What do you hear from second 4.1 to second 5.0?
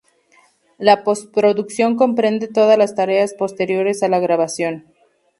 grabación.